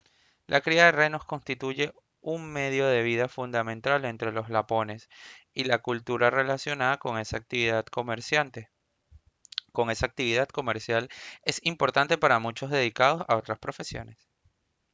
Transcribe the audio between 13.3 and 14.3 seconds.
otras profesiones